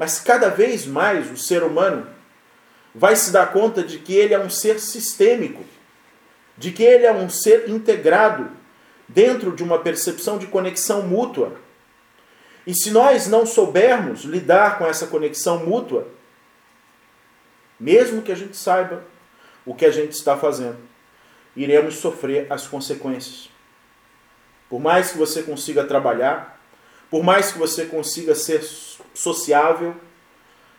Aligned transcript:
Mas 0.00 0.18
cada 0.18 0.48
vez 0.48 0.86
mais 0.86 1.30
o 1.30 1.36
ser 1.36 1.62
humano 1.62 2.06
vai 2.94 3.14
se 3.14 3.30
dar 3.30 3.52
conta 3.52 3.82
de 3.82 3.98
que 3.98 4.14
ele 4.14 4.32
é 4.32 4.38
um 4.38 4.48
ser 4.48 4.80
sistêmico, 4.80 5.62
de 6.56 6.72
que 6.72 6.82
ele 6.82 7.04
é 7.04 7.12
um 7.12 7.28
ser 7.28 7.68
integrado 7.68 8.50
dentro 9.06 9.54
de 9.54 9.62
uma 9.62 9.78
percepção 9.80 10.38
de 10.38 10.46
conexão 10.46 11.02
mútua. 11.02 11.54
E 12.66 12.74
se 12.74 12.90
nós 12.90 13.26
não 13.26 13.44
soubermos 13.44 14.22
lidar 14.22 14.78
com 14.78 14.86
essa 14.86 15.06
conexão 15.06 15.66
mútua, 15.66 16.08
mesmo 17.78 18.22
que 18.22 18.32
a 18.32 18.36
gente 18.36 18.56
saiba 18.56 19.04
o 19.66 19.74
que 19.74 19.84
a 19.84 19.90
gente 19.90 20.12
está 20.12 20.34
fazendo, 20.34 20.78
iremos 21.54 21.96
sofrer 21.96 22.50
as 22.50 22.66
consequências. 22.66 23.50
Por 24.66 24.80
mais 24.80 25.10
que 25.12 25.18
você 25.18 25.42
consiga 25.42 25.84
trabalhar, 25.84 26.58
por 27.10 27.22
mais 27.22 27.52
que 27.52 27.58
você 27.58 27.84
consiga 27.84 28.34
ser 28.34 28.62
sociável, 29.14 29.94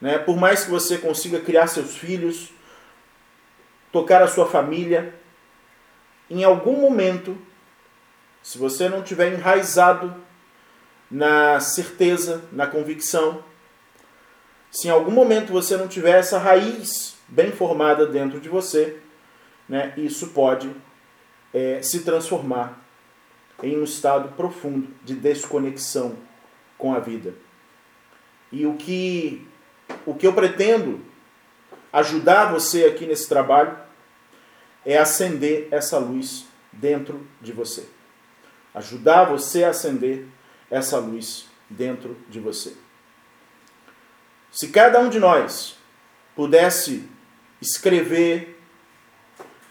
né? 0.00 0.18
por 0.18 0.36
mais 0.36 0.64
que 0.64 0.70
você 0.70 0.98
consiga 0.98 1.40
criar 1.40 1.66
seus 1.66 1.96
filhos, 1.96 2.50
tocar 3.92 4.22
a 4.22 4.28
sua 4.28 4.46
família, 4.46 5.14
em 6.28 6.42
algum 6.42 6.80
momento, 6.80 7.36
se 8.42 8.58
você 8.58 8.88
não 8.88 9.02
tiver 9.02 9.32
enraizado 9.32 10.14
na 11.10 11.60
certeza, 11.60 12.42
na 12.50 12.66
convicção, 12.66 13.44
se 14.70 14.88
em 14.88 14.90
algum 14.90 15.12
momento 15.12 15.52
você 15.52 15.76
não 15.76 15.86
tiver 15.86 16.18
essa 16.18 16.38
raiz 16.38 17.16
bem 17.28 17.52
formada 17.52 18.06
dentro 18.06 18.40
de 18.40 18.48
você, 18.48 18.98
né, 19.68 19.94
isso 19.96 20.28
pode 20.28 20.70
é, 21.52 21.80
se 21.80 22.00
transformar 22.00 22.84
em 23.62 23.78
um 23.78 23.84
estado 23.84 24.30
profundo 24.30 24.88
de 25.04 25.14
desconexão 25.14 26.16
com 26.76 26.92
a 26.92 26.98
vida. 26.98 27.34
E 28.54 28.64
o 28.66 28.74
que, 28.74 29.44
o 30.06 30.14
que 30.14 30.24
eu 30.24 30.32
pretendo 30.32 31.00
ajudar 31.92 32.52
você 32.52 32.84
aqui 32.84 33.04
nesse 33.04 33.28
trabalho 33.28 33.76
é 34.86 34.96
acender 34.96 35.66
essa 35.72 35.98
luz 35.98 36.46
dentro 36.72 37.26
de 37.42 37.52
você. 37.52 37.84
Ajudar 38.72 39.24
você 39.24 39.64
a 39.64 39.70
acender 39.70 40.28
essa 40.70 40.98
luz 40.98 41.46
dentro 41.68 42.16
de 42.30 42.38
você. 42.38 42.76
Se 44.52 44.68
cada 44.68 45.00
um 45.00 45.08
de 45.08 45.18
nós 45.18 45.76
pudesse 46.36 47.08
escrever 47.60 48.62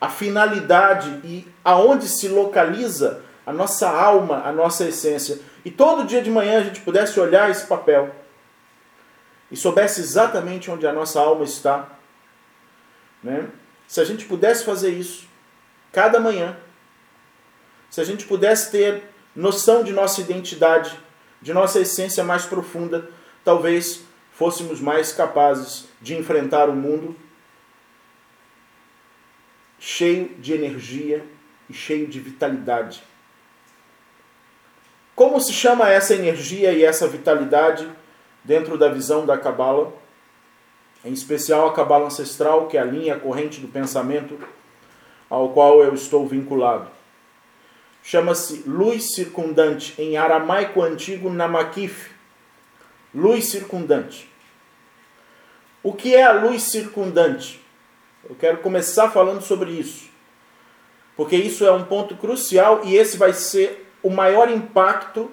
a 0.00 0.08
finalidade 0.08 1.20
e 1.22 1.46
aonde 1.62 2.08
se 2.08 2.28
localiza 2.28 3.22
a 3.44 3.52
nossa 3.52 3.90
alma, 3.90 4.42
a 4.42 4.52
nossa 4.52 4.88
essência, 4.88 5.38
e 5.66 5.70
todo 5.70 6.06
dia 6.06 6.22
de 6.22 6.30
manhã 6.30 6.60
a 6.60 6.62
gente 6.62 6.80
pudesse 6.80 7.20
olhar 7.20 7.50
esse 7.50 7.66
papel 7.66 8.19
e 9.50 9.56
soubesse 9.56 10.00
exatamente 10.00 10.70
onde 10.70 10.86
a 10.86 10.92
nossa 10.92 11.20
alma 11.20 11.44
está, 11.44 11.98
né? 13.22 13.50
se 13.86 14.00
a 14.00 14.04
gente 14.04 14.24
pudesse 14.24 14.64
fazer 14.64 14.90
isso 14.90 15.28
cada 15.92 16.20
manhã, 16.20 16.56
se 17.90 18.00
a 18.00 18.04
gente 18.04 18.24
pudesse 18.26 18.70
ter 18.70 19.02
noção 19.34 19.82
de 19.82 19.92
nossa 19.92 20.20
identidade, 20.20 20.96
de 21.42 21.52
nossa 21.52 21.80
essência 21.80 22.22
mais 22.22 22.44
profunda, 22.44 23.10
talvez 23.44 24.02
fôssemos 24.32 24.80
mais 24.80 25.12
capazes 25.12 25.86
de 26.00 26.16
enfrentar 26.16 26.68
o 26.68 26.74
mundo 26.74 27.16
cheio 29.78 30.28
de 30.38 30.52
energia 30.52 31.24
e 31.68 31.74
cheio 31.74 32.06
de 32.06 32.20
vitalidade. 32.20 33.02
Como 35.16 35.40
se 35.40 35.52
chama 35.52 35.90
essa 35.90 36.14
energia 36.14 36.72
e 36.72 36.84
essa 36.84 37.08
vitalidade 37.08 37.90
dentro 38.44 38.78
da 38.78 38.88
visão 38.88 39.26
da 39.26 39.38
Cabala? 39.38 39.92
Em 41.04 41.12
especial 41.12 41.68
a 41.68 41.72
Cabala 41.72 42.06
ancestral, 42.06 42.66
que 42.66 42.76
é 42.76 42.80
a 42.80 42.84
linha 42.84 43.18
corrente 43.18 43.60
do 43.60 43.68
pensamento 43.68 44.38
ao 45.28 45.50
qual 45.50 45.82
eu 45.82 45.94
estou 45.94 46.26
vinculado 46.26 47.00
chama-se 48.02 48.62
luz 48.66 49.14
circundante, 49.14 49.94
em 50.00 50.16
aramaico 50.16 50.82
antigo 50.82 51.30
namakif. 51.30 52.10
Luz 53.14 53.46
circundante. 53.46 54.28
O 55.82 55.92
que 55.92 56.14
é 56.14 56.22
a 56.22 56.32
luz 56.32 56.62
circundante? 56.62 57.60
Eu 58.28 58.36
quero 58.36 58.58
começar 58.58 59.10
falando 59.10 59.40
sobre 59.40 59.70
isso, 59.70 60.08
porque 61.16 61.36
isso 61.36 61.64
é 61.64 61.72
um 61.72 61.84
ponto 61.84 62.16
crucial 62.16 62.82
e 62.84 62.94
esse 62.94 63.16
vai 63.16 63.32
ser 63.32 63.90
o 64.02 64.10
maior 64.10 64.50
impacto 64.50 65.30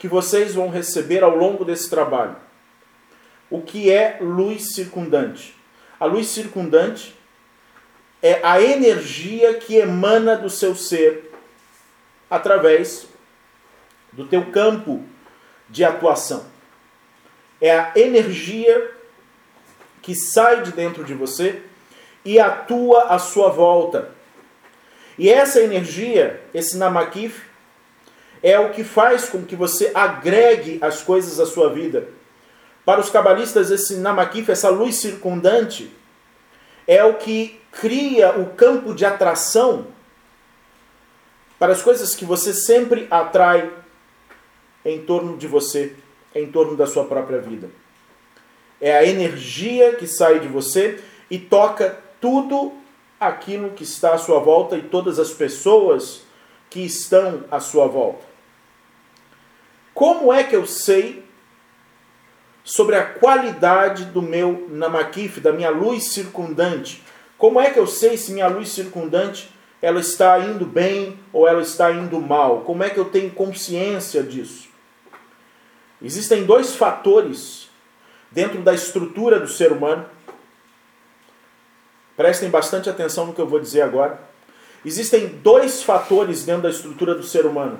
que 0.00 0.08
vocês 0.08 0.54
vão 0.54 0.70
receber 0.70 1.22
ao 1.22 1.36
longo 1.36 1.62
desse 1.62 1.90
trabalho. 1.90 2.34
O 3.50 3.60
que 3.60 3.92
é 3.92 4.16
luz 4.18 4.72
circundante? 4.72 5.54
A 6.00 6.06
luz 6.06 6.28
circundante 6.28 7.14
é 8.22 8.40
a 8.42 8.62
energia 8.62 9.52
que 9.54 9.76
emana 9.76 10.36
do 10.36 10.48
seu 10.48 10.74
ser 10.74 11.30
através 12.30 13.08
do 14.10 14.26
teu 14.26 14.50
campo 14.50 15.04
de 15.68 15.84
atuação. 15.84 16.46
É 17.60 17.78
a 17.78 17.92
energia 17.94 18.92
que 20.00 20.14
sai 20.14 20.62
de 20.62 20.72
dentro 20.72 21.04
de 21.04 21.12
você 21.12 21.62
e 22.24 22.40
atua 22.40 23.04
à 23.04 23.18
sua 23.18 23.50
volta. 23.50 24.12
E 25.18 25.28
essa 25.28 25.60
energia, 25.60 26.42
esse 26.54 26.78
namakif, 26.78 27.49
é 28.42 28.58
o 28.58 28.70
que 28.70 28.82
faz 28.82 29.28
com 29.28 29.44
que 29.44 29.54
você 29.54 29.90
agregue 29.94 30.78
as 30.80 31.02
coisas 31.02 31.38
à 31.38 31.46
sua 31.46 31.72
vida. 31.72 32.08
Para 32.84 33.00
os 33.00 33.10
cabalistas, 33.10 33.70
esse 33.70 33.96
namakif, 33.96 34.50
essa 34.50 34.70
luz 34.70 34.96
circundante, 34.96 35.92
é 36.86 37.04
o 37.04 37.14
que 37.14 37.60
cria 37.70 38.38
o 38.38 38.54
campo 38.54 38.94
de 38.94 39.04
atração 39.04 39.86
para 41.58 41.72
as 41.72 41.82
coisas 41.82 42.14
que 42.14 42.24
você 42.24 42.54
sempre 42.54 43.06
atrai 43.10 43.70
em 44.84 45.02
torno 45.02 45.36
de 45.36 45.46
você, 45.46 45.94
em 46.34 46.50
torno 46.50 46.74
da 46.74 46.86
sua 46.86 47.04
própria 47.04 47.38
vida. 47.38 47.68
É 48.80 48.96
a 48.96 49.04
energia 49.04 49.94
que 49.94 50.06
sai 50.06 50.40
de 50.40 50.48
você 50.48 50.98
e 51.30 51.38
toca 51.38 51.98
tudo 52.18 52.72
aquilo 53.20 53.70
que 53.70 53.84
está 53.84 54.14
à 54.14 54.18
sua 54.18 54.40
volta 54.40 54.76
e 54.76 54.82
todas 54.82 55.18
as 55.18 55.30
pessoas 55.30 56.22
que 56.70 56.80
estão 56.80 57.44
à 57.50 57.60
sua 57.60 57.86
volta. 57.86 58.29
Como 60.00 60.32
é 60.32 60.42
que 60.42 60.56
eu 60.56 60.66
sei 60.66 61.22
sobre 62.64 62.96
a 62.96 63.04
qualidade 63.04 64.06
do 64.06 64.22
meu 64.22 64.66
namakif, 64.70 65.40
da 65.40 65.52
minha 65.52 65.68
luz 65.68 66.04
circundante? 66.04 67.04
Como 67.36 67.60
é 67.60 67.68
que 67.68 67.78
eu 67.78 67.86
sei 67.86 68.16
se 68.16 68.32
minha 68.32 68.48
luz 68.48 68.70
circundante 68.70 69.52
ela 69.82 70.00
está 70.00 70.38
indo 70.38 70.64
bem 70.64 71.20
ou 71.30 71.46
ela 71.46 71.60
está 71.60 71.92
indo 71.92 72.18
mal? 72.18 72.62
Como 72.62 72.82
é 72.82 72.88
que 72.88 72.96
eu 72.96 73.10
tenho 73.10 73.30
consciência 73.30 74.22
disso? 74.22 74.70
Existem 76.00 76.46
dois 76.46 76.74
fatores 76.74 77.68
dentro 78.30 78.62
da 78.62 78.72
estrutura 78.72 79.38
do 79.38 79.48
ser 79.48 79.70
humano. 79.70 80.06
Prestem 82.16 82.48
bastante 82.48 82.88
atenção 82.88 83.26
no 83.26 83.34
que 83.34 83.40
eu 83.42 83.46
vou 83.46 83.60
dizer 83.60 83.82
agora. 83.82 84.18
Existem 84.82 85.26
dois 85.26 85.82
fatores 85.82 86.42
dentro 86.42 86.62
da 86.62 86.70
estrutura 86.70 87.14
do 87.14 87.22
ser 87.22 87.44
humano: 87.44 87.78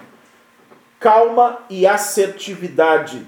calma 1.00 1.62
e 1.68 1.86
assertividade. 1.86 3.26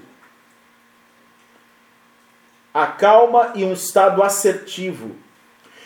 A 2.73 2.87
calma 2.87 3.51
e 3.55 3.65
um 3.65 3.73
estado 3.73 4.23
assertivo. 4.23 5.15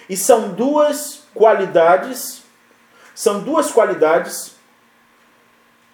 E 0.08 0.16
são 0.16 0.54
duas 0.54 1.24
qualidades 1.34 2.46
são 3.18 3.40
duas 3.40 3.72
qualidades 3.72 4.56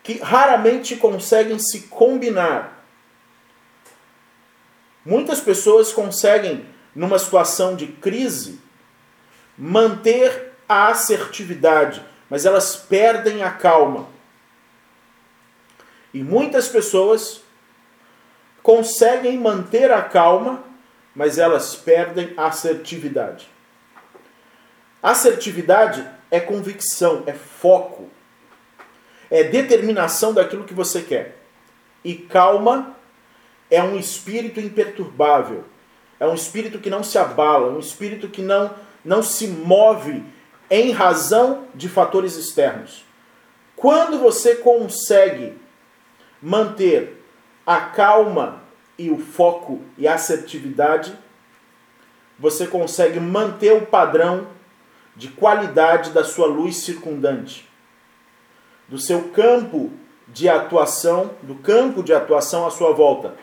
que 0.04 0.18
raramente 0.20 0.98
conseguem 0.98 1.58
se 1.58 1.84
combinar. 1.84 2.84
Muitas 5.06 5.40
pessoas 5.40 5.94
conseguem, 5.94 6.66
numa 6.94 7.18
situação 7.18 7.78
de 7.78 7.88
crise, 7.88 8.60
manter 9.58 10.52
a 10.68 10.90
assertividade, 10.90 12.06
mas 12.30 12.46
elas 12.46 12.76
perdem 12.76 13.42
a 13.42 13.52
calma. 13.52 14.10
E 16.14 16.24
muitas 16.24 16.68
pessoas 16.68 17.42
conseguem 18.62 19.38
manter 19.38 19.92
a 19.92 20.02
calma, 20.02 20.64
mas 21.16 21.38
elas 21.38 21.76
perdem 21.76 22.34
a 22.38 22.48
assertividade. 22.48 23.50
Assertividade 25.02 26.08
é 26.32 26.40
convicção, 26.40 27.24
é 27.26 27.34
foco, 27.34 28.10
é 29.30 29.44
determinação 29.44 30.34
daquilo 30.34 30.64
que 30.64 30.74
você 30.74 31.02
quer. 31.02 31.40
E 32.04 32.16
calma 32.16 32.96
é 33.70 33.82
um 33.84 33.98
espírito 33.98 34.60
imperturbável, 34.60 35.66
é 36.20 36.28
um 36.28 36.36
espírito 36.36 36.80
que 36.80 36.90
não 36.90 37.04
se 37.04 37.18
abala, 37.18 37.72
um 37.72 37.80
espírito 37.80 38.30
que 38.30 38.42
não, 38.42 38.74
não 39.04 39.24
se 39.24 39.48
move 39.48 40.24
em 40.70 40.92
razão 40.92 41.68
de 41.74 41.90
fatores 41.90 42.36
externos. 42.36 43.04
Quando 43.76 44.20
você 44.20 44.56
consegue 44.56 45.63
manter 46.44 47.24
a 47.66 47.80
calma 47.80 48.62
e 48.98 49.10
o 49.10 49.18
foco 49.18 49.82
e 49.98 50.06
a 50.06 50.16
assertividade, 50.16 51.18
você 52.38 52.68
consegue 52.68 53.18
manter 53.18 53.72
o 53.72 53.86
padrão 53.86 54.48
de 55.16 55.30
qualidade 55.30 56.10
da 56.10 56.24
sua 56.24 56.46
luz 56.46 56.78
circundante, 56.78 57.70
do 58.90 58.98
seu 58.98 59.30
campo 59.30 59.92
de 60.28 60.50
atuação, 60.50 61.32
do 61.42 61.56
campo 61.56 62.04
de 62.04 62.14
atuação 62.14 62.68
à 62.68 62.70
sua 62.70 62.92
volta. 62.92 63.36